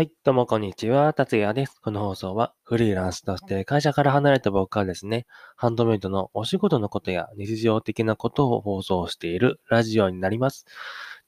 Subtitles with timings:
[0.00, 1.78] はい、どうもこんにちは、達也です。
[1.78, 5.26] この放送はフリーランスとして会社から離れた僕がですね、
[5.56, 10.64] ハンドメイドのお仕事のことや日常的なことを放送しているラジオになります。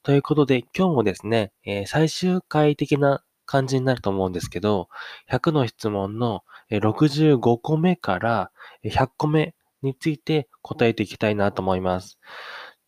[0.01, 4.89] ということで今日もですね、えー、最終回的な感じになると思うんですけど、
[5.29, 8.49] 100の質問の65個目から
[8.83, 9.53] 100個目
[9.83, 12.17] について答えていきたいなと思います。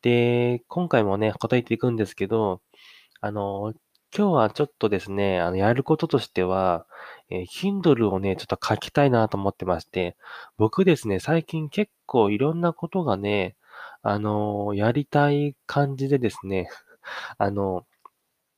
[0.02, 2.64] で、今回もね、答えていくんですけど、
[3.22, 3.74] あの、
[4.18, 6.86] 今日はちょっとですね、あの、やることとしては、
[7.30, 10.16] えー、Kindle をね、ちょっと書きたいなと思ってまして、
[10.58, 13.58] 僕ですね、最近結構いろんなことがね、
[14.04, 16.70] あのーやりたい感じでですね、
[17.38, 17.86] あの、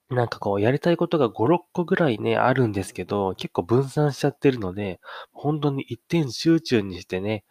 [0.10, 5.00] なんかこう、やりたいことが5、6個ぐらいね、あるんですけど、結構分散しちゃってるので、
[5.34, 7.46] 本当に一点集中にしてね、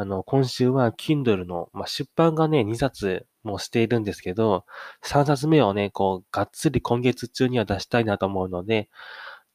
[0.00, 4.64] あの、今週は Kindle の、まあ、出版がね、2冊もしているんですけど、
[5.02, 8.88] 3冊目をね、こう、がっつり今月中には出したいなと思うので、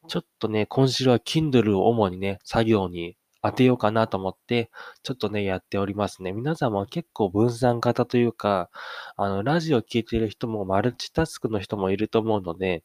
[0.09, 4.69] ちょっとね、今週は Kindle を主にね、作業に当てようかなと思って、
[5.01, 6.33] ちょっとね、やっておりますね。
[6.33, 8.69] 皆さんも結構分散型というか、
[9.15, 12.83] あの、ラジオ聴いてる人もマルチタスクの人もいると思うので、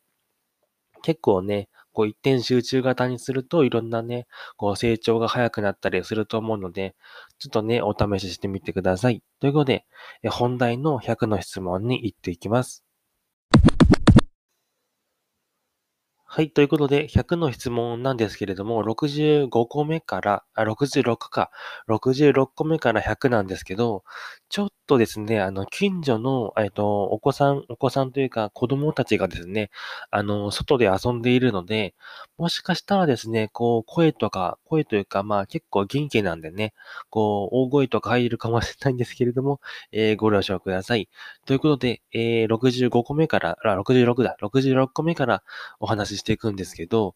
[1.02, 6.94] 結構ね、こう一点集中型にするといろんなね、こう成長が早くなったりすると思うので、
[7.38, 9.22] ちょっとね、お試ししてみてください。
[9.40, 9.84] ということで、
[10.30, 12.87] 本題の100の質問に行っていきます。
[16.30, 16.50] はい。
[16.50, 21.50] ということで、100の質問なんですけれども、65個目から、あ、66か、
[21.88, 24.04] 66個目から100なんですけど、
[24.50, 29.70] ちょっとですね、あの、近所の、えっと、お子さん、お子さんというか、子供たちがですね、
[30.10, 31.94] あの、外で遊んでいるので、
[32.36, 36.74] もしかしたらですね、こう、声とか、声というか、まあ、結構元気なんでね、
[37.08, 39.60] こう、大声とか入るかもしれないんですけれども、
[39.92, 41.08] えー、ご了承ください。
[41.46, 45.42] ということで、えー、65個目から、あ、66だ、66個目から
[45.80, 47.14] お話ししていくんですけど、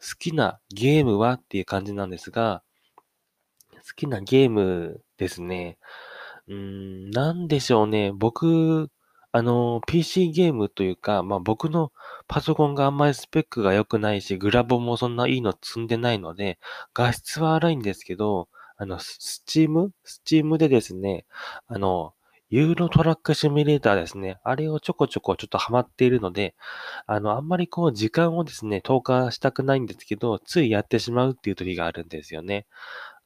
[0.00, 2.62] 好きなゲームはっていう感じなんですが、
[3.72, 5.78] 好きなゲームですね。
[6.48, 8.12] うーん、なんでしょうね。
[8.12, 8.90] 僕、
[9.32, 11.92] あの、PC ゲームというか、まあ僕の
[12.26, 16.58] パソコンがあんまりスペックが良くないし、グラボもそんないいの積んでないので、
[16.94, 21.26] 画質は荒いんですけど、あの、 Steam？Steam でですね、
[21.66, 22.14] あの、
[22.48, 24.38] Euro Truck Simulator ですね。
[24.44, 26.54] あれをちょこちょこちょっとハマっているので、
[27.06, 32.66] あの、あんまりこう時間をですね、投下したくないんですけど、ついやってしまうっていう時があるんですよね。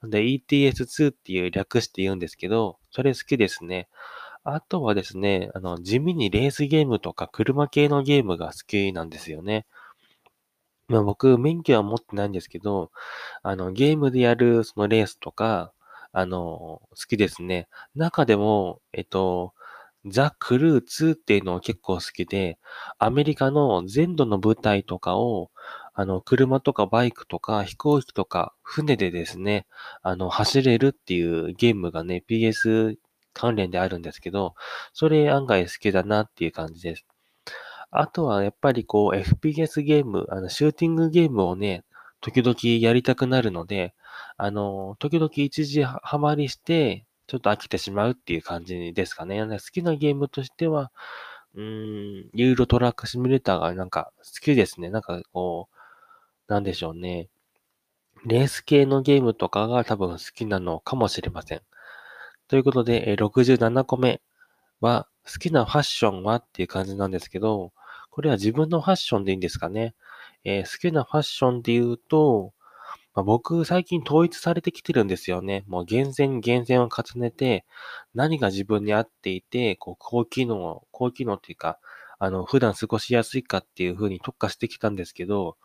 [0.02, 3.88] で、ETS2 っていう略して言うんですけど、それ好きですね。
[4.42, 9.66] あとはですね、あの、地味にレースゲームとか車系のゲームが好きなんですよね。
[10.88, 12.90] まあ僕、免許は持ってないんですけど、
[13.42, 15.72] あの、ゲームでやるそのレースとか、
[16.12, 16.38] あの、
[16.90, 17.68] 好きですね。
[17.94, 19.54] 中でも、えっと、
[20.06, 22.58] ザ・クルー2っていうのを結構好きで、
[22.98, 25.50] アメリカの全土の舞台とかを、
[25.94, 29.66] あの、車とかバイクとか飛行機とか船でですね、
[30.02, 32.96] あの、走れるっていうゲームがね、PS
[33.34, 34.54] 関連であるんですけど、
[34.94, 37.06] それ案外好きだなっていう感じです。
[37.90, 41.84] あとはやっぱりこう FPS ゲーム、あの、シューティングゲームをね、
[42.20, 43.94] 時々やりたくなるので、
[44.36, 49.40] あの、時々一時ハマりして、ちょっと飽きてしまうっていう感じですかね。
[49.40, 50.90] 好きなゲームとしては、
[51.54, 51.62] うー
[52.26, 54.90] ん、ユーロトラックシミュレーターがなんか好きですね。
[54.90, 55.68] なんかこ
[56.48, 57.28] う、なんでしょうね。
[58.26, 61.62] レース系のゲームとかが多分好きなのかもしれません。
[62.48, 64.20] ということで、67個目
[64.80, 66.36] は、好きなファッションは？
[66.36, 67.72] っていう感じなんですけど、
[68.10, 69.94] これは自分のファッションでいいんですかね。
[70.44, 72.52] えー、好きなファッションで言うと、
[73.14, 75.64] まあ、僕、最近統一されてきてるんですよね。
[75.66, 77.64] もう厳選厳選を重ねて、
[78.14, 81.78] 何が自分に合っていて、こう、高機能、高機能っていうか、
[82.18, 85.56] あの、普段過ごしやすいかっていう風に特化してきたんですけど、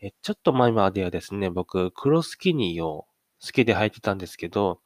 [0.00, 3.06] え、ちょっと前まではですね、僕、黒スキニーを
[3.44, 4.80] 好きで履いてたんですけど、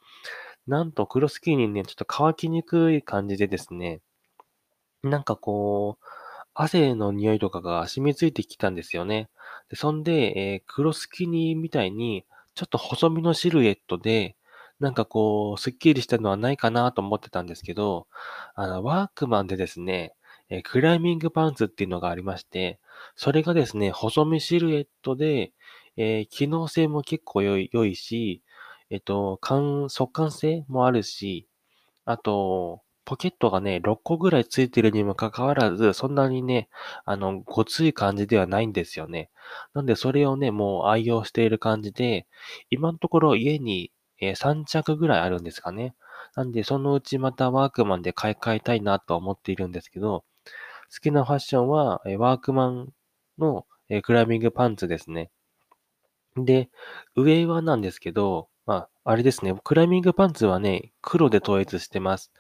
[0.67, 4.01] なんと黒スキニーね、ちょっと乾きにくい感じでですね、
[5.03, 6.05] なんかこう、
[6.61, 9.31] 汗の匂いとかが染みついてきたんですよね。
[9.71, 12.25] で、そんで、えー、黒スキニーみたいに、
[12.57, 14.35] ちょっと細身のシルエットで、
[14.81, 18.09] なんかこう、スッキリしたのはないかなと思ってたんですけど、
[18.57, 20.15] あの、ワークマンでですね、
[20.51, 22.81] えー、クライミングパンツっていうのがありまして、
[23.15, 25.53] それがですね、細身シルエットで、
[25.97, 28.43] えー、機能性も結構良い良いし、
[28.91, 31.47] えっと、感速乾性もあるし、
[32.05, 36.69] あと、ポケットがね、6個ぐらいついてるにもかかわらず、そんなにね、
[37.07, 39.31] あの、ごつい感じではないんですよね。
[39.73, 42.27] なんで、それをね、もう愛用している感じで、
[42.69, 45.95] 今のところ家に、えー、3着ぐらいあるんですかね。
[46.37, 50.27] なんで、そのうちまたワークマンで買い替えたいなと思っているんですけど、
[50.93, 52.93] 好きなファッションは、えー、ワークマン
[53.39, 55.31] の、えー、クライミングパンツですね。
[56.37, 56.69] で、
[57.17, 59.55] 上はなんですけど、まあ、あれですね。
[59.65, 62.31] クライミングパンツはね、黒で統一してます。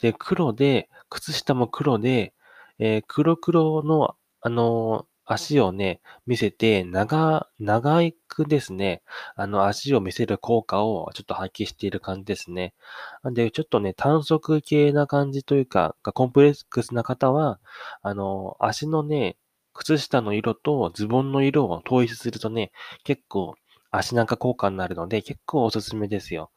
[0.00, 2.34] で、黒で、靴下も黒で、
[2.80, 9.02] えー、黒黒の、あのー、足をね、見せて、長、長くですね、
[9.36, 12.74] あの、足を見せる効果をちょっと発揮している感じですね。
[13.24, 17.60] で、ちょっとね、短足系な感じというか、コンプレックスな方は、
[18.02, 19.36] あの、足のね、
[19.72, 22.72] 靴下の色とズボンの色を統一するとね、
[23.04, 23.54] 結構
[23.98, 26.50] 足なんか効果になるので、結構おすすめですよ。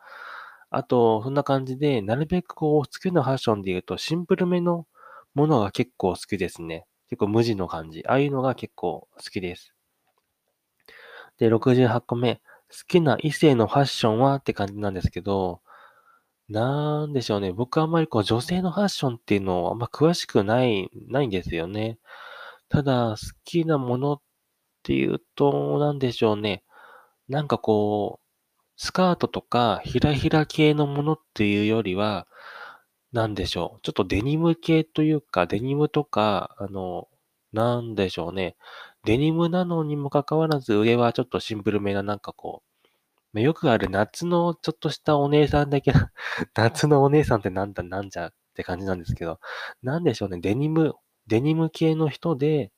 [0.69, 4.85] あと、そんな感じで、なるべくこう、好きなファッションで言うと、シンプルめの
[5.33, 6.85] ものが結構好きですね。
[7.09, 8.03] 結構無地の感じ。
[8.07, 9.73] ああいうのが結構好きです。
[11.37, 12.41] で、68個目。
[12.69, 15.61] 好きな異性のファッションはって感じなんですけど、
[16.49, 17.51] なんでしょうね。
[17.51, 21.99] 僕あんまりこう女性のファッションっていうのをあんま詳しくない、ないんですよね。
[22.69, 24.21] ただ、好きなものっ
[24.83, 26.63] ていうと、なんでしょうね。
[27.29, 28.25] なんかこう、
[28.77, 32.27] スカートとかひらひら系のものっていうよりは、
[33.13, 33.81] なんでしょう。
[33.83, 37.07] ちょっとデニム系というか、デニムとか、あの、
[37.53, 38.55] なんでしょうね。
[39.05, 42.63] デニムなのにもかかわらず、上はちょっとシンプルめな、なんかこ
[43.35, 45.91] う、よくある夏のちょっとしたお姉さんだけ
[46.55, 49.39] 夏のお姉さんってなんだなんじゃって感じなんですけど、
[49.83, 50.39] なんでしょうね。
[50.41, 50.95] デニム、
[51.27, 52.71] デニム系の人で、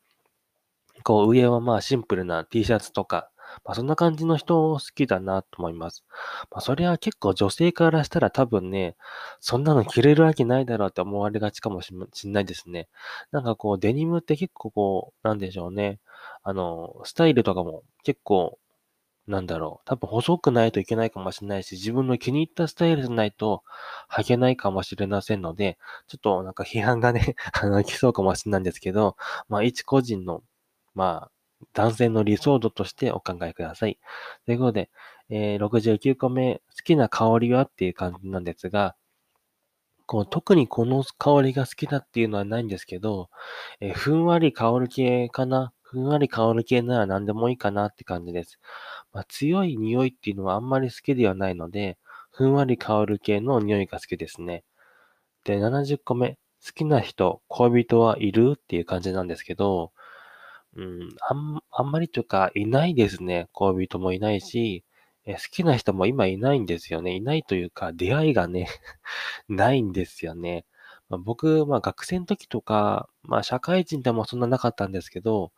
[1.04, 3.31] こう上はまあシンプルな T シャツとか、
[3.66, 6.04] まあそんな感じの人を好きだなと思います。
[6.52, 8.96] まあそれは結構女性からしたら多分ね、
[9.40, 12.90] そんなの着れるわけないだろうって思われがちかもしんないですね。
[13.32, 16.00] なんかこうデニムって結構こう、なんでしょうね。
[16.44, 18.60] あの、スタイルとかも結構
[19.28, 19.86] なんだろう。
[19.86, 23.64] 多分細くないといけないかもしれないし、自分の気に入ったスタイルじゃないと
[24.10, 25.78] 履けないかもしれませんので、
[26.08, 29.16] ちょっとなんか批判がね、 あの、来そうかもしれないんですけど、
[29.48, 30.44] まあ一個人の、
[30.96, 31.32] まあ、
[31.74, 34.00] 男性の理想度としてお考えください。
[34.46, 34.90] ということで、
[35.30, 38.96] えー、69個目、好きな香りはっていう感じなんですが、
[40.06, 43.30] こう特にこの香りが好きだっていうのはないんですけど、
[43.80, 45.72] えー、ふんわり香る系かな？
[45.82, 48.60] ふんわり香る系なら何でもいいかなって感じです。
[49.14, 51.98] まあ、強い匂いっていうのはあんまり好きではないので、
[52.32, 54.64] ふんわり香る系の匂いが好きですね。
[55.44, 56.38] で、70個目。
[56.64, 58.54] 好きな人、恋人はいる？
[58.56, 59.92] っていう感じなんですけど、
[60.76, 63.50] うん、あん、あんまりというか、いないですね。
[63.54, 64.84] 恋人もいないし、
[65.26, 67.16] え好きな人も今いないんですよね。
[67.16, 68.68] いないというか、出会いがね
[69.50, 70.66] ないんですよね。
[71.10, 75.52] まあ、僕、まあ学生の時とか、まあ社会人でもそんななかったんですけど、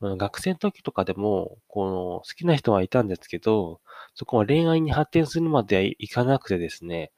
[0.00, 3.80] うん、学生の時とかでも、この好きな人はいたんですけど、
[4.14, 7.10] そこは恋愛に発展するまではいかなくてですね、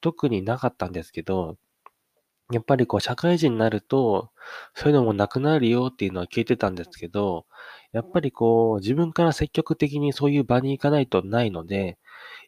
[0.00, 1.56] 特になかったんですけど、
[2.52, 4.30] やっぱりこう社会人になると、
[4.74, 7.46] そういうのもなくなるよっていうのは聞いてたんですけど、
[7.92, 11.98] やっぱりこう自分から積極的にそういう場に行かないとないので、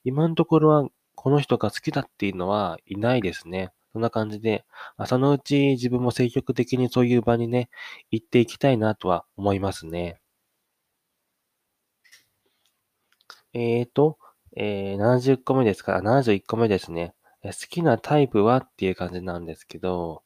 [0.04, 3.72] 今のところはこの人が好きだっていうのはいないですね。
[3.92, 4.64] そんな感じで、
[5.06, 7.70] そのうち自分も積極的にそういう場にね、
[8.10, 10.20] 行っていきたいなとは思いますね。
[13.52, 14.18] えーと、
[14.56, 15.92] えー、70個目ですか？
[15.92, 17.14] ら、71個目ですね。
[17.52, 20.22] 好きなタイプはっていう感じなんですけど、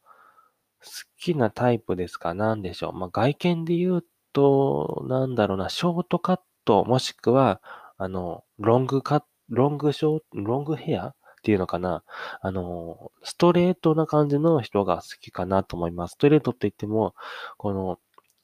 [0.80, 2.34] 好きなタイプですか？
[2.34, 2.92] 何でしょう？
[2.92, 7.60] まあ、外見で言うと、なんだろうな、ショートカット、もしくは、
[7.96, 12.04] あの、ロングカット、ロングショート、ロングヘアっていうのかな？
[12.42, 16.12] あの、ストレートな感じの人が好きかなと思います。
[16.12, 17.14] ストレートって言っても、
[17.56, 17.98] この、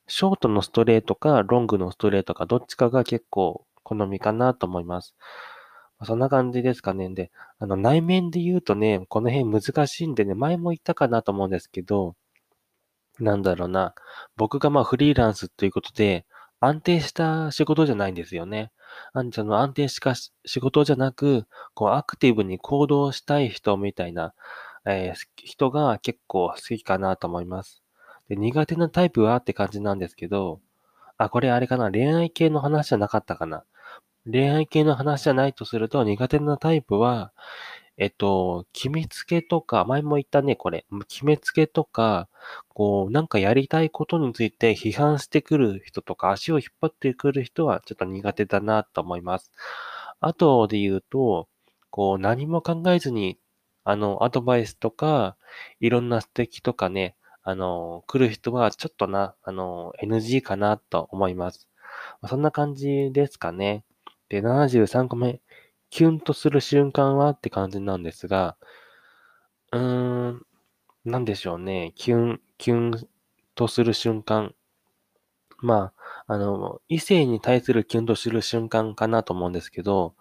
[0.09, 5.15] ショートのストレートか、ロングのストレートか、どっちかが結構好みかなと思います。
[6.03, 7.09] そんな感じですかね。
[7.11, 12.17] で、あの、内面で言うとね、この辺難しいんでね、前も言ったかなと思うんですけど、
[13.21, 13.95] なんだろうな。
[14.37, 16.27] 僕がまあフリーランスということで、
[16.61, 18.73] 安定した仕事じゃないんですよね。
[19.33, 24.35] その安定した仕事じゃなく、こうアクティブに行動したい人みたいな、
[24.87, 27.83] えー、人が結構好きかなと思います。
[28.29, 30.61] で、苦手なタイプはって感じなんですけど、
[31.19, 33.65] あ、これあれかな恋愛系の話じゃなかったかな
[34.27, 37.33] 恋愛系の話じゃないとすると、苦手なタイプは、
[37.97, 40.85] えっと、決めつけとか、前も言ったね、これ。
[41.09, 42.29] 決めつけとか、
[42.69, 49.53] こう、なんかやりたいことについて批判してくる人とか、足を引っ張ってくる人はちょっと苦手だなと思います。
[50.21, 51.49] あとで言うと、
[51.91, 53.39] こう、何も考えずに、
[53.85, 55.37] あの、アドバイスとか、
[55.81, 61.69] いろんな指摘とかね、あの、来る人はちょっとな、あの、NG かなと思います。
[62.29, 63.85] そんな感じですかね。
[64.35, 65.41] で、73個目。
[65.91, 68.57] キュンとする瞬間はって感じなんですが、
[69.73, 70.47] うーん、
[71.05, 71.93] なんでしょうね。
[71.97, 73.09] キュン、キュン
[73.55, 74.55] とする瞬間。
[75.59, 75.93] ま
[76.27, 80.15] ああの、異性に対するキュンとする瞬間かなと思うんですけど、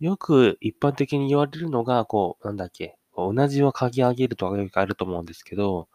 [0.00, 5.88] よく一般的に言われるのが、こう、なんだっけ、こううなじを嗅ぎ上げるとかよくあると思うんですけど、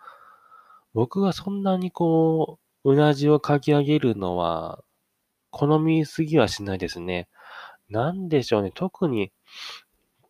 [0.94, 4.84] 僕はそんなにこう、うなじを嗅ぎ上げるのは、
[5.52, 7.30] 好みすぎはしないですね。
[7.90, 8.72] なんでしょうね。
[8.74, 9.32] 特に、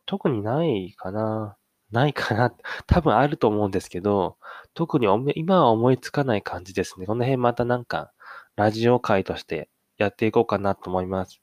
[0.05, 1.57] 特にないかな。
[1.91, 2.53] ないかな。
[2.87, 4.37] 多分あると思うんですけど、
[4.73, 7.05] 特に今は思いつかない感じですね。
[7.05, 8.11] この辺またなんか、
[8.55, 11.41] ラジオ会としてやっていこうかなと思います。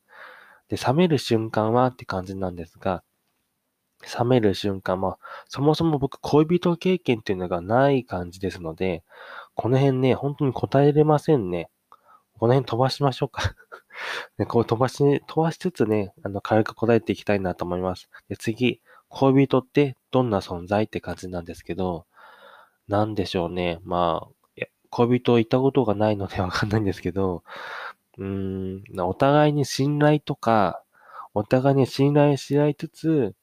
[0.68, 3.02] で、冷める瞬間はって感じなんですが、
[4.18, 5.18] 冷める瞬間は、
[5.49, 9.02] そもそも僕恋人経験っていうのがない感じですので、
[9.54, 11.71] この辺ね、本当に答えれませんね。
[12.38, 13.54] この辺飛ばしましょうか
[14.39, 18.09] ね、こう飛ばし、飛ばしつつね、あの、軽く答えていきたいなと思います。
[18.29, 22.07] で、次、恋人ってどんな存在って感じなんですけど、
[22.89, 23.81] なんでしょうね。
[23.85, 24.35] まあ、
[24.91, 27.43] 恋人いたことがないので わかんないんですけど、
[28.19, 30.83] うーん、お互いに信頼とか、
[31.35, 33.35] お互いに信頼し合いつつ、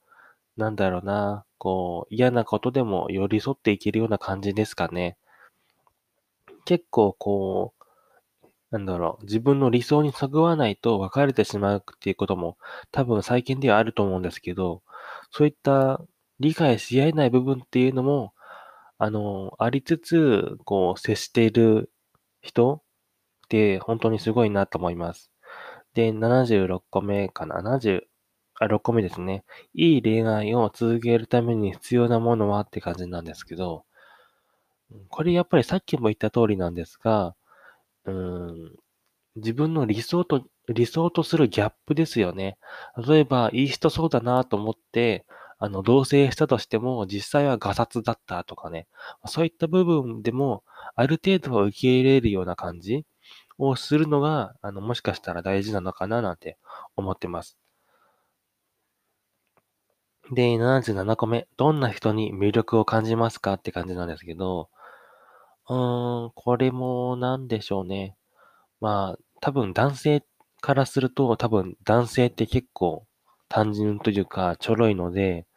[0.57, 5.17] なんだろうな、こう、嫌なことでも寄り添っていけるような感じですかね。
[6.65, 7.80] 結構こう、
[8.71, 12.57] なんだろう、自分の理想にそぐわないと別れてしまうっていうことも
[12.91, 14.81] 多分最近ではあると思うんですけど、
[15.31, 16.01] そういった
[16.39, 18.33] 理解し合えない部分っていうのも、
[18.97, 21.91] あの、ありつつ、こう、接している
[22.41, 25.31] 人って本当にすごいなと思います。
[25.95, 29.43] で、76個目かな ?70、あ、6個目ですね。
[29.73, 33.85] いい恋愛を続けるために必要なものはって感じなんですけど、
[35.09, 37.35] これやっぱりさっきも言った通りなんですが、
[38.05, 38.75] うん、
[39.35, 42.57] 自分の理想と、理想とするギャップですよね。
[43.07, 45.25] 例えば、いい人そうだなと思って、
[45.59, 48.87] あの、同棲したとしても、実際はガサツだったとかね。
[49.27, 50.63] そういった部分でも、
[50.95, 53.05] ある程度は受け入れるような感じ
[53.59, 56.57] をするのが、あの、もしかしたら大事なのかななんて
[56.97, 57.57] 思ってます。
[60.31, 61.47] で、77個目。
[61.57, 64.69] どんな人に魅力を感じますかって感じなんですけど、
[65.69, 68.15] うーん、これもなんでしょうね。
[68.81, 70.25] まあ、多分男性
[70.61, 73.05] からすると、多分男性って結構
[73.49, 75.47] 単純というかちょろいので、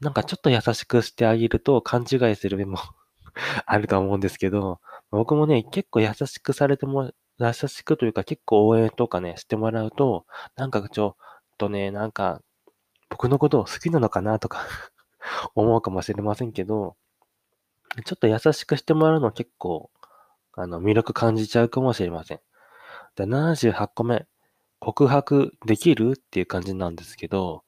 [0.00, 2.78] なんかちょっと優しくしてあげると勘違いする面も
[3.66, 10.26] あると思うんですけど、僕もね、結構優しくされても、優しくというか結構応援とかね、してもらうと、
[10.56, 11.24] なんかちょっ
[11.58, 12.42] とね、なんか
[13.10, 14.66] 僕のことを好きなのかなとか
[15.54, 16.96] 思うかもしれませんけど、
[18.04, 19.90] ちょっと優しくしてもらうの結構、
[20.54, 22.40] あの、魅力感じちゃうかもしれません。
[23.16, 24.26] で、78個目。
[24.80, 27.62] 告白できるっていう感じなんですけど、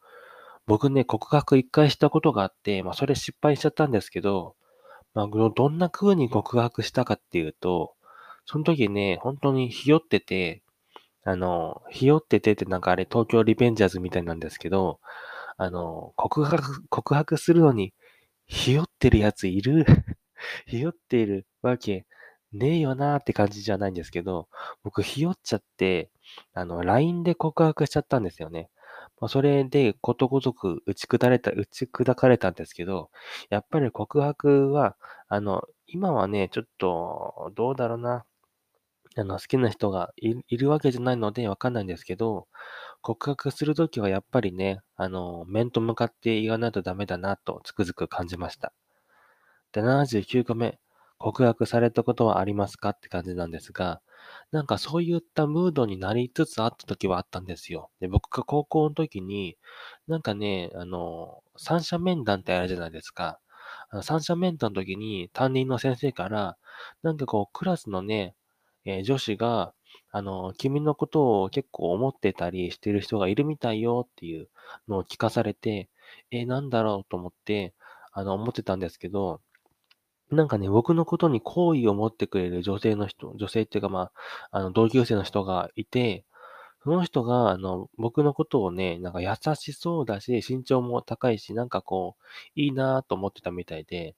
[0.66, 4.56] 僕ね、告白一回したことがあって、まあ、それ失敗しちゃったんですけど、
[5.14, 7.94] まあ、どんな風に告白したかっていうと、
[8.46, 10.62] その時ね、本当にひよってて、
[11.24, 14.98] あの、ひよっててってなんかあれ、東京リベンジャーズみたいなんですけど、
[15.56, 17.94] あの、告白、告白するのに、
[18.46, 19.84] ひよってるやついる？
[20.66, 22.06] ひよっているわけ
[22.52, 24.48] ねえよなーって感じじゃないんですけど、
[24.84, 26.10] 僕ひよっちゃって、
[26.54, 28.70] あの、LINE で告白しちゃったんですよね。
[29.20, 33.10] まあ、それでことごとく打ち砕れた、打ち砕かれたんですけど、
[33.50, 34.96] やっぱり告白は、
[35.28, 38.24] あの、今はね、ちょっと、どうだろうな。
[39.16, 42.48] あの、好きな人がいいるわけじゃないのでわかんないんですけど、
[43.04, 48.72] 告白するときはやっぱりね、あの、面と向かって言わないとダメだなとつくづく感じました。
[49.72, 50.78] で、79個目。
[51.18, 54.00] 告白されたことはありますかって感じなんですが、
[54.52, 57.90] なんかそういったムードになりつつあった時はあったんですよ。
[58.00, 59.56] で、僕が高校の時に、
[60.08, 63.38] なんかね、あの、三者面談ってあるじゃないですか。
[63.90, 66.56] あの三者面談の時に担任の先生から、
[67.02, 68.34] なんかこう、クラスのね、
[68.84, 69.72] えー女子が、
[70.16, 74.48] あの、君のことを結構思ってたりしてる人がいるみたいよっていう
[74.86, 75.88] のを聞かされて、
[76.30, 77.74] えなんだろうと思って、
[78.12, 79.40] あの、思ってたんですけど、
[80.30, 84.12] なんかね、僕のことに好意を持ってくれる女性の人、女性っていうか、ま
[84.52, 86.24] あ、あの、同級生の人がいて、
[86.84, 92.14] その人が、あの、僕のことをね、なんか優しそうだし、身長も高いし、なんかこ
[92.56, 94.14] う、いいなぁと思ってたみたいで、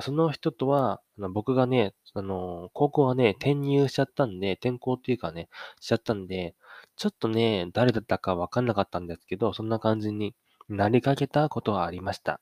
[0.00, 1.00] その人とは、
[1.32, 5.48] 僕がね、あの、高校はね、転入しちゃったんで、転校っていうかね、
[5.80, 6.54] しちゃったんで、
[6.96, 10.34] ちょっとね、誰だったかわかんなかったんですけど、そんな感じに
[10.68, 12.40] なりかけたことはありました。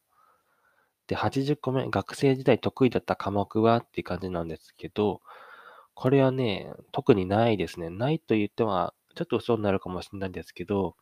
[1.06, 5.20] で、80個目、学生時代得意だった科目はっていう感じなんですけど、
[5.94, 7.90] これはね、特にないですね。
[7.90, 10.96] ないと言っては、ちょっと嘘になるかもしれないんですけど、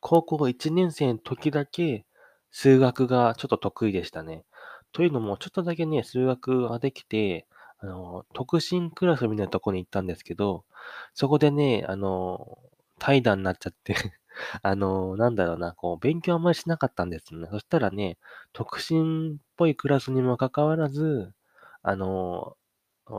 [0.00, 2.06] 高校1年生の時だけ
[2.50, 4.44] 数学がちょっと得意でしたね。
[4.92, 7.46] というのも、ちょっとだけね、数学ができて、
[7.78, 10.64] あの、特進クラスみたいなとこに行ったんですけど、
[11.14, 12.58] そこでね、あの、
[12.98, 13.94] 怠惰になっちゃって
[14.62, 17.48] あの、なんだろうな、こう、勉強あんまりしなかったんですね。
[17.50, 18.18] そしたらね、
[18.52, 21.32] 特進っぽいクラスにもかかわらず、
[21.82, 22.56] あの、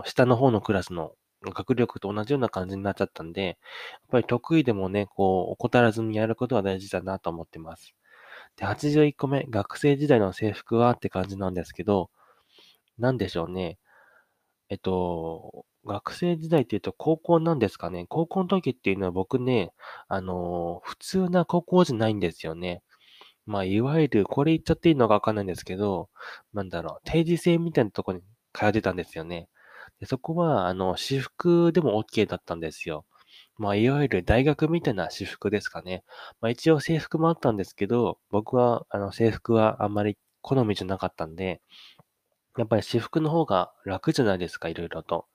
[0.06, 1.14] 下の方のクラスの
[1.44, 3.58] 学力と同じような感じになっちゃったんで、やっ
[4.10, 7.94] ぱり得意でもね、こう、怠らずにやることが大事だなと思ってます。
[8.58, 12.10] で、81個目、学生時代の制服はって感じなんですけど、
[13.00, 13.80] なんでしょうね。
[14.70, 18.06] えっと、学生時代って言うと高校なんですかね。
[18.10, 19.72] 高校の時っていうのは僕ね、
[20.08, 22.84] あの、普通な高校じゃないんですよね。
[23.46, 26.10] まあ、いわゆる、これ言っちゃっていいのかわかんないんですけど、
[26.54, 28.22] なんだろう、定時制みたいなとこに
[28.54, 29.50] 通ってたんですよね。
[30.00, 33.06] でそこは、あの、私服でも OK だったんですよ。
[33.58, 36.04] まあ、いわゆる大学みたいな私服ですかね。
[36.42, 41.62] まあ、一応制服もあったんですけど、僕は、あの、制服はあんまり好みじゃなかったんで、
[42.58, 45.28] やっぱり私服の方が楽じゃないですか、いろいろと。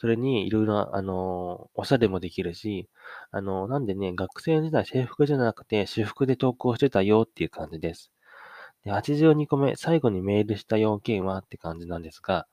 [0.00, 2.88] それに、いろいろ、あの、おしゃれもできるし、
[3.30, 8.10] あの、なんでね、学生時代制服じゃなくて、私服で登校してたよっていう感じです。
[8.84, 12.46] で、82個目、最後にメールした要件はって感じなんですが、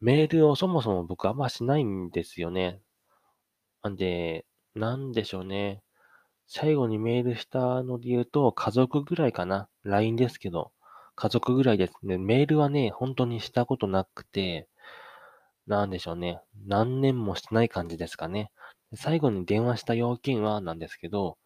[0.00, 2.80] メールをそもそも僕あんましないんですよね。
[3.84, 5.82] なんで、なんでしょうね。
[6.46, 9.68] 最後にメールしたので言うと、家族ぐらいかな。
[9.84, 10.72] LINE ですけど。
[11.16, 12.18] 家族ぐらいですね。
[12.18, 14.68] メールはね、本当にしたことなくて、
[15.66, 16.40] なんでしょうね。
[16.66, 18.50] 何年もしてない感じですかね。
[18.94, 21.38] 最後に電話した要件はなんですけど、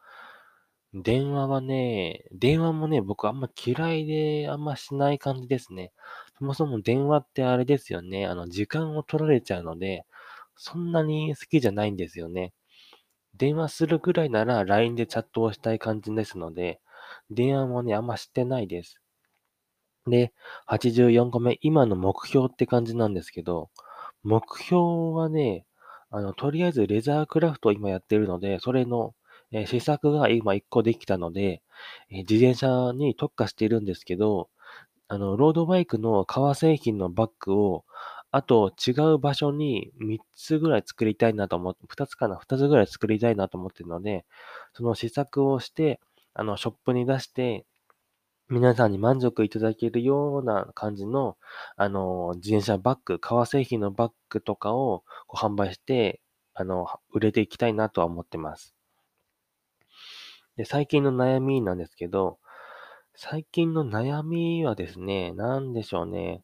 [0.95, 5.93] 電話はね、電話もね、僕あんま嫌いであんましない感じですね。
[6.39, 8.27] そもそも電話ってあれですよね。
[8.27, 10.05] あの、時間を取られちゃうので、
[10.57, 12.53] そんなに好きじゃないんですよね。
[13.37, 16.81] 電話するぐらいなら LINE でチャットをしたい感じですので、
[17.31, 19.01] 電話もね、あんましてないです。
[20.07, 20.33] で、
[20.67, 23.71] 84個目、今の目標って感じなんですけど、
[24.23, 25.67] 目標はね、
[26.11, 29.15] あの、とりあえずレザークラフトを今やってるので、それの、
[29.53, 31.63] えー試作が今1個できたので、
[32.11, 34.49] えー自転車に特化しているんですけど、
[35.09, 37.85] あの、ロードバイクの革製品のバッグを、
[38.37, 44.27] あと違う場所に3つぐらい作りたいなと思って、2つかな ?2 つぐらい作りたいなと思ってるので、
[44.75, 46.01] その試作をして、
[46.35, 47.65] あの、ショップに出して、
[48.51, 51.39] 皆さんに満足いただけるような感じの、
[51.77, 56.21] あの、自転車バッグ、革製品のバッグとかをこう販売して、
[56.55, 58.75] あの、売れていきたいなとは思ってます。
[60.57, 62.39] で、最近の悩みなんですけど、
[63.15, 66.43] 最近の悩みはですね、なんでしょうね。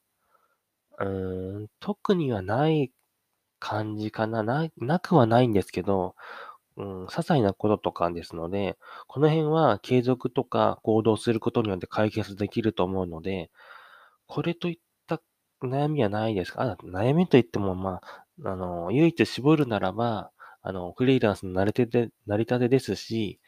[1.03, 2.93] うーん、特にはない
[3.61, 4.43] 感じかな。
[4.45, 6.17] ななくはないんですけど、
[6.77, 13.51] うん、些細なこととかですので、この辺は継続とか行動することによって解決できると思うので、
[14.27, 15.23] これといった
[15.63, 23.41] 悩みはないですか、悩みといっても、まあ、あの、唯一絞るならば、あの、フリーランスの成り手で、成り立てですし、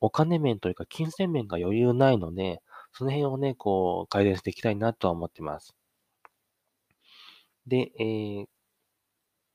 [0.00, 2.62] お金面というか金銭面が余裕ないので、
[2.92, 5.74] その辺をね、こう、改善していきたいなとは思ってます。
[7.66, 8.46] で、えー、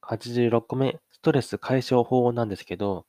[0.02, 3.06] 86個目、ストレス解消法なんですけど、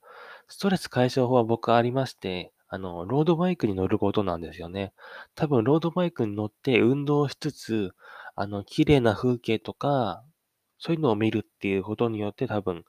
[0.47, 4.93] ストレス解消法は僕ありまして、あの、ロードバイクに乗ることなんですよね。
[5.35, 7.91] 多分、ロードバイクに乗って運動しつつ、
[8.35, 10.23] あの、綺麗な風景とか、
[10.77, 12.85] そういうのを見るっていうことによって多分、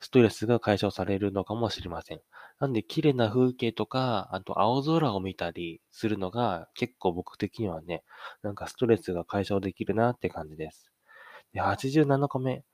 [0.00, 2.20] ストレスが解消されるのかもしれません。
[2.60, 8.04] なんで、綺麗な風景とか、あと青空を見たりするのが結構僕的にはね、
[8.42, 10.91] なんかストレスが解消できるなって感じです。
[11.52, 12.64] で、87個目。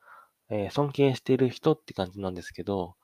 [0.50, 2.96] えー尊敬している人って感じなんですけど、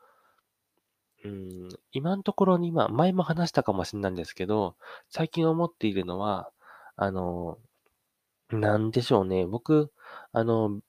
[1.25, 4.77] うん、今のところに、まあ、前も話したかもしれないんですけど、
[5.09, 6.51] 最近思っているのは、
[6.97, 7.59] あの、
[8.51, 9.47] なんでしょうね。
[9.47, 9.93] 僕、
[10.33, 10.81] あの、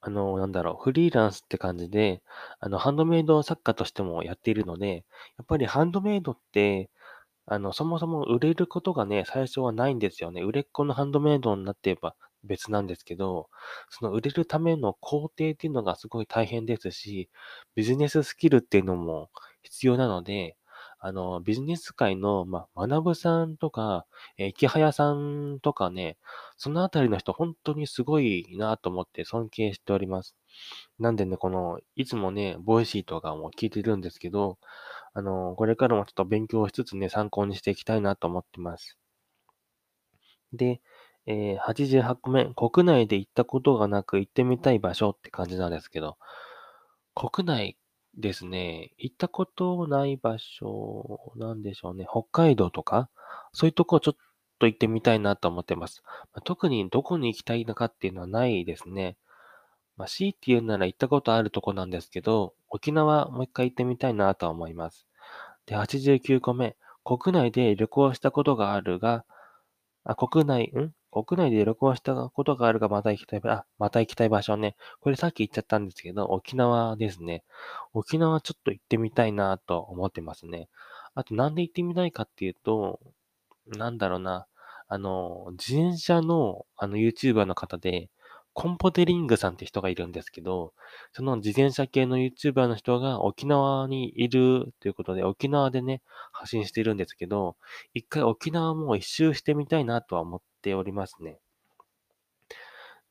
[0.00, 2.22] あの、なんだろう、フリーランスって感じで、
[2.60, 5.06] あの、ハンドメイド作家としてもやっているので、
[5.38, 6.90] やっぱりハンドメイドって、
[7.46, 10.42] あの、そもそも売れることがね、最初はないんですよね。
[10.42, 12.16] 売れっ子のハンドメイドになってば
[12.48, 13.48] 別なんですけど、
[13.90, 17.30] その売れるための工程っていうのがすごい大変ですし、
[17.74, 19.30] ビジネススキルっていうのも
[19.62, 20.56] 必要なので、
[21.00, 24.06] あの、ビジネス界の、まあ、マナブさんとか、
[24.36, 26.16] えー、イケハヤさんとかね、
[26.56, 30.34] そのあたりの人、本当にすごいなと思って尊敬しております。
[30.98, 34.58] なんでね、この、いつもね、 Voicy とかも聞いてるんですけど、
[35.14, 38.98] あの、これからもちょっと勉強しつつね、参考にしていきたいなと思ってます。
[40.52, 40.80] で、
[41.30, 46.16] えー、88個目、国内で行ったことがなく行ってみたい場所って感じなんですけど、
[47.14, 47.76] 国内
[48.16, 52.06] ですね、行ったことない場所なんでしょうね。
[52.10, 53.10] 北海道とか、
[53.52, 54.16] そういうとこちょっ
[54.58, 56.02] と行ってみたいなと思ってます。
[56.32, 59.18] まあ特にどこに行きたいのかっていうのはないですね。
[59.98, 65.06] まあ、強いて言うなら行ったことあるとこなんですけど、沖縄もう一回行ってみたいなと思います。
[65.66, 66.76] で、89個目。
[67.04, 69.24] 国内で旅行したことがあるが、
[70.04, 70.94] あ、国内、ん？
[71.10, 74.76] 国内で旅行したことがあるが、また行きたい、あ、また行きたい場所ね。
[75.00, 77.44] これさっき言っちゃったんですけど、沖縄ですね。
[77.94, 80.68] 沖縄ちょっと行ってみたいなと思ってますね。
[81.14, 83.00] あと、なんで行ってみたいかっていうと、
[83.66, 84.46] なんだろうな。
[84.88, 88.08] あの、自転車の、あの、YouTuber の方で、
[88.54, 90.72] コンポテリングさんって人がいるんですけど、
[91.12, 97.56] その自転車系の YouTuber の人が沖縄にいるということで、沖縄でね、発信しているんですけど、
[97.94, 101.38] 一回沖縄も一周してみたいなとは思っておりますね。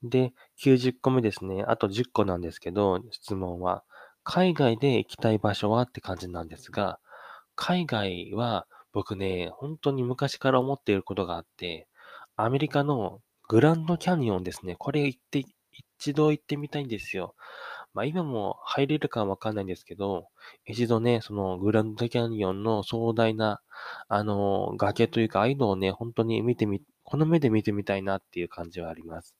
[0.04, 0.34] で、
[0.64, 1.64] 90個目ですね。
[1.68, 3.84] あと10個なんですけど、質問は、
[4.24, 7.00] 海外で行きたい場所はって感じなんですが、
[7.56, 11.88] 海外は僕ね、本当に昔から思っていることがあって、
[12.36, 14.76] アメリカのグランドキャニオンですね。
[14.78, 15.44] これ行って、
[16.00, 17.36] 一度行ってみたいんですよ。
[17.94, 20.28] まあ今も入れるかわかんないんですけど、
[20.66, 23.62] 一度ね、そのグランドキャニオンの壮大な、
[24.08, 29.34] あの、崖というか、ああいうのをね、本当に見てみ、この目で見てみたいなっていう感じはあります。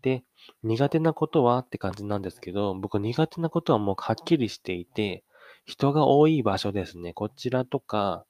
[0.00, 0.22] で、
[0.62, 5.24] 苦手なことはって感じなんですけど、僕苦手なことはもうはっきりしていて、
[5.64, 7.14] 人が多い場所ですね。
[7.14, 8.26] こちらとか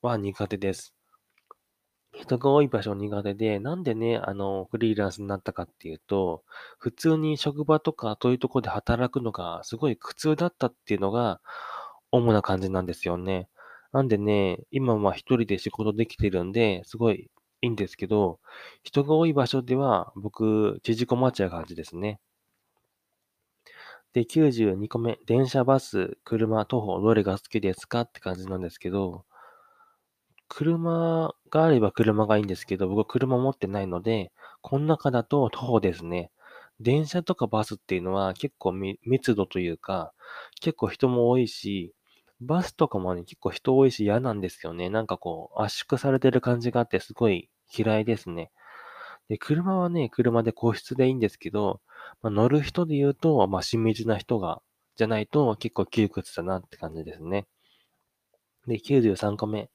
[0.00, 0.94] は苦手です。
[2.14, 6.44] 人が多い場所苦手で、なんでね、あの、フリーランスになったかっていうと、
[6.78, 11.42] 普通に職場とかそういうとこで働くのがすごい苦痛だったっていうのが
[12.12, 13.50] 主な感じなんですよね。
[13.92, 17.30] なんでね、今は一人で仕事できてるんで、すごい
[17.62, 18.40] いいんですけど、
[18.82, 22.20] 人が多い場所では僕、縮こまっちゃう感じですね。
[24.14, 29.26] で、92個目、電車、バス、車、徒歩、どれが好きですかって感じなんですけど、
[30.48, 36.30] 車があれば車がいいんですけど、僕は車持ってないので、この中だと徒歩ですね。
[36.80, 40.12] 電車とかバスっていうのは結構密度というか、
[40.60, 41.94] 結構人も多いし、
[42.40, 44.90] バスとかもね、結構人多いし嫌なんですよね。
[44.90, 48.50] なんかこう、圧縮されてる感じがあってすごい嫌いですね。
[49.28, 51.80] で、車はね、車で個室でいいんですけど、
[52.22, 54.62] まあ、乗る人で言うと、まあ、親密な人が、
[54.96, 57.46] じゃないと結構窮屈だなって感じですね。
[58.66, 59.70] で、93個目。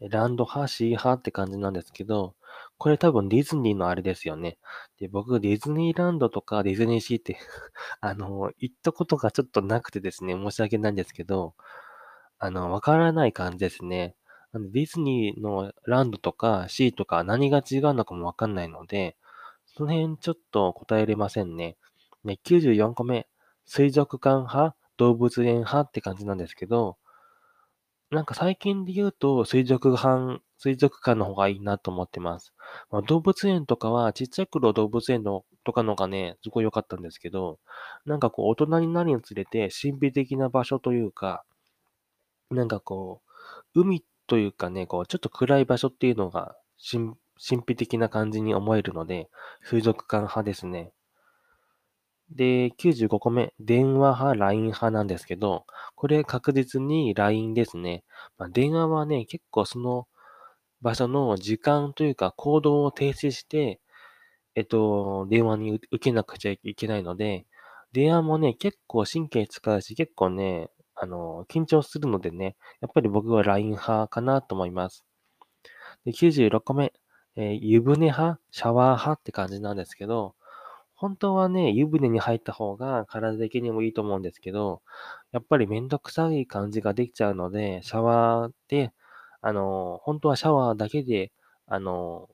[0.00, 2.34] ランド派、シー派って感じなんですけど、
[2.78, 4.58] これ多分ディズニーのあれですよね。
[4.98, 7.38] で、僕、ディズニーランドとかディズニーシーって
[8.00, 11.54] あの、行ったことがちょっとなくてですね、申し訳ないんですけど、
[12.38, 14.14] あの、わからない感じですね。
[14.54, 19.16] ディズニーのランドとかシーとか何が違うのかもわかんないので、
[19.66, 21.76] その辺ちょっと答えれませんね。
[22.24, 23.28] ね、94個目。
[23.66, 26.96] 水族館派動物園派って感じなんですけど、
[28.10, 32.54] なんか最近で言うと、水族館、水族館の方がいいなと思ってます。
[32.90, 37.58] まあ、動物園とかは、ちっちゃい頃動物園のとかのがね、すごい良かったんですけど、
[38.06, 41.44] なんかこう、大人になるにつれて、神秘的な場所というか、
[42.50, 43.22] なんかこ
[43.74, 46.56] う、海というかね、こう、ちょっと暗い場所っていうのが、
[46.90, 47.16] 神
[47.66, 49.28] 秘的な感じに思えるので、
[49.62, 50.92] 水族館派ですね。
[52.30, 58.04] で、95個目、電話派、LINE 派なんですけど、これ確実に LINE ですね。
[58.36, 60.06] まあ、電話はね、結構その
[60.82, 63.80] 場所の時間というか行動を停止して、
[64.54, 67.46] えっと、電話に受けなくちゃいけないので、
[67.92, 75.04] 電話もね、結構神経使うし、結構ね、あの、緊張するのでね、やっぱり僕は LINE 派かなと思います。
[76.04, 76.92] で、96個目、
[77.36, 80.34] えー、湯船派、シャワー派って感じなんですけど、
[80.94, 84.82] 本当はね、湯船に入った方が体的にもいいと思うんですけど、
[85.30, 88.92] やっぱりめんどくさい感じができちゃうので、シャワーで、
[89.40, 91.30] あの、本当はシャワーだけで、
[91.68, 92.28] あの、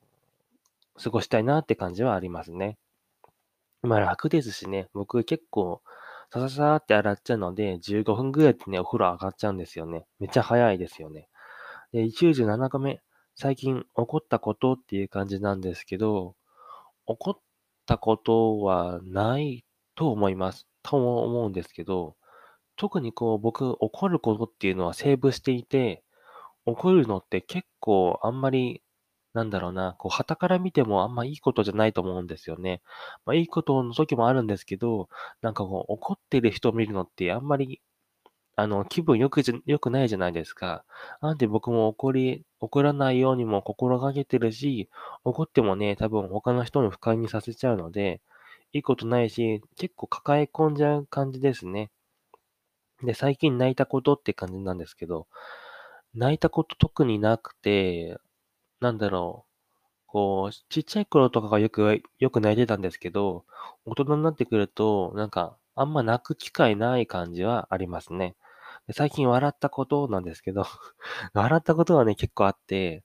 [1.01, 2.77] 過ごしたいなって感じはありますね。
[3.83, 5.81] まあ楽ですしね、僕結構、
[6.31, 10.05] さささって洗っちゃうので、15分ぐらいでね、お風呂上がっちゃうんですよね。
[10.19, 11.29] めっちゃ早いですよね。
[11.91, 13.01] で、97個目。
[13.35, 16.35] 最近起こったことっていう感じなんですけど、
[17.07, 17.41] 起こっ
[17.85, 20.67] たことはないと思います。
[20.83, 22.15] と思うんですけど、
[22.75, 26.03] 特にこう僕怒ることっていうのはセーブしていて、
[26.65, 28.81] 怒るのって結構あんまり、
[29.35, 32.81] なんだろうな、こう旗から見てもあんまいいことじゃないと思うんですよね。
[33.25, 35.09] まあいいことの時もあるんですけど、
[35.41, 37.81] なんかこう怒ってる人を見るのってあんまり
[38.57, 40.85] あの、気分良くじゃ、良くないじゃないですか。
[41.21, 44.89] なんで僕も怒り、怒らないようにも心がけてるし、
[45.25, 48.21] 怒ってもね、多分他の人に不快にさせちゃうので、
[48.71, 51.91] いいことないし、結構抱え込んじゃう感じですね。
[53.03, 55.27] で、最近泣いたことって感じなんですけど、
[56.13, 58.17] 泣いたこと特になくて、
[58.85, 59.51] なんだろう、
[60.07, 63.45] こう、ちっちゃい頃とかがよくよく泣いてたんですけど、
[63.85, 68.35] 大人になってくると、なんか、あんま泣く機会ない感じはありますね。
[68.93, 70.65] 最近笑ったことなんですけど、
[71.33, 73.03] 笑ったことはね、結構あって、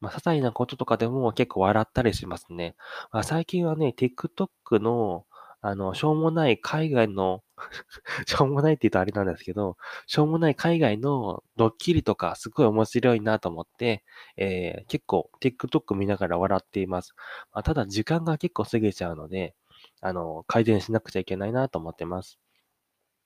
[0.00, 2.76] まあ、些細なこととかでも結構笑ったりしますね。
[3.12, 5.26] まあ、最近はね、TikTok の、
[5.62, 7.44] あの、しょうもない海外の
[8.26, 14.04] しょうもないって言うとあれなんですけど、しょうもない海外のドッキリとかすごい面白いなと思って、
[14.36, 17.14] えー、結構 TikTok 見ながら笑っています。
[17.52, 19.54] まあ、ただ時間が結構過ぎちゃうので、
[20.00, 22.40] あの、改善しなくちゃいけないなと思ってます。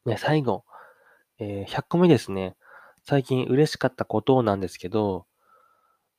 [0.04, 0.64] で、最後、
[1.38, 2.56] えー、100個目ですね。
[3.04, 5.26] 最近嬉しかったことなんですけど、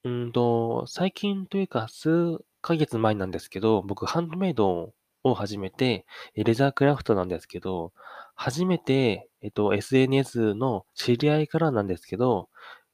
[0.04, 4.94] うんと、最近というか、数ヶ月前なんですけど、僕、ハンドメイドを
[5.28, 7.94] を始めて、レザークラフトなんですけど、
[8.36, 12.50] 初めて、えっと、SNS の知り合いからなんですけど、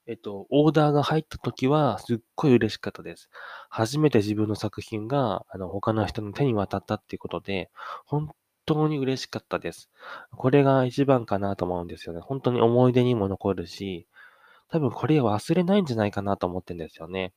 [0.05, 3.29] えっと、オーダーが入った時はすっごい嬉しかったです。
[3.69, 7.69] 初めて自分の作品が、あの、他の人の手に渡ったっていうことで、
[8.05, 8.31] 本
[8.65, 9.89] 当に嬉しかったです。
[10.31, 12.21] これが一番かなと思うんですよね。
[12.21, 14.07] 本当に思い出にも残るし、
[14.69, 17.33] 多分これ忘れないんじゃないかなと思ってんですよね。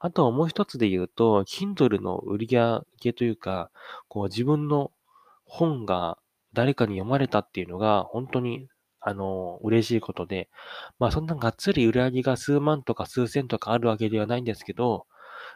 [0.00, 3.70] あとはもう一つで言うと、Kindle の売り上げというか、
[4.08, 4.92] こう自分の
[5.44, 6.18] 本が
[6.52, 8.68] 誰かに読まれたっていうのが本当に、
[9.00, 10.48] あの、嬉しいことで、
[10.98, 15.06] まあそんながっつり売り上げが数万とか数千とかあるわけではないんですけど、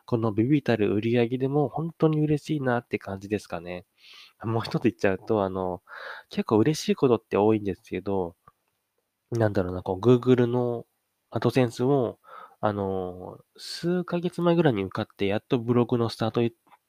[0.07, 3.85] このビビたる売り上げでも本当に嬉しいなって感じですかね。
[4.45, 5.83] もう一つ言っちゃうと、あの、
[6.31, 8.37] 結構嬉しいことって多いんですけど、
[9.33, 10.87] なんだろうな、こう Google の
[11.31, 12.19] アドセンスを、
[12.63, 16.41] あの、数ヶ月前ぐらいに受かって、やっとブログのスタート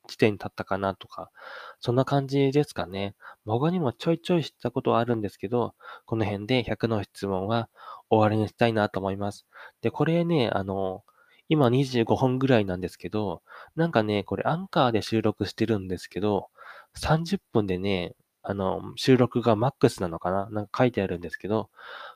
[0.08, 1.32] 地点に立ったかなとか、
[1.80, 3.16] そんな感じですかね。
[3.46, 5.74] 他にもちょいちょい知ったことはあるんですけど、
[6.06, 7.70] この辺で100の質問は
[8.10, 9.46] 終わりにしたいなと思います。
[9.82, 11.04] で、これね、あの、
[11.50, 13.42] 今25本ぐらいなんですけど、
[13.76, 16.50] なんかね、これアンカーで収録してるんですけど、
[16.96, 20.50] 30分でね、あの、収録がマックスなのかな？
[20.52, 21.70] なんか書いてあるんですけど、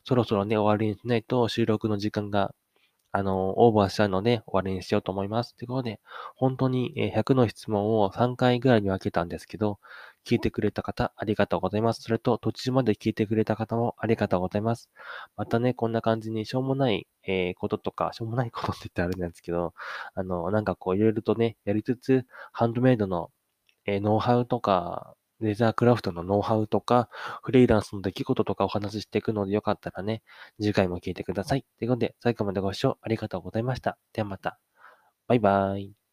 [0.04, 2.54] そろそろね、終わりにしないと収録の時間が、
[3.12, 5.56] あの、オーバーしちゃうので終わりにしようと思います。
[5.56, 6.00] ということで、
[6.36, 9.80] 本当に100の質問を3回ぐらいに分けたんですけど、
[10.26, 12.02] 聞いてくれた方、ありがとうございます。
[12.02, 14.90] それと、途中まで聞いてくれた方もありがとうございます。
[15.38, 19.74] またね、こんな感じにしょうもない、え、こととか、しょうもないことって言ったらあれなんですけど、
[20.16, 23.32] あの、なんかこう、いろいろとね、やりつつ、ハンドメイドの、
[23.86, 27.10] え、ノウハウとか、レザークラフトのノウハウとか、
[27.44, 30.24] フリーランスの出来事とかお話ししていくのでよかったらね、
[30.60, 31.66] 次回も聞いてください。
[31.80, 33.98] ということで、最後までご視聴ありがとうございました。
[34.14, 34.60] ではまた。
[35.28, 36.07] バイバーイ。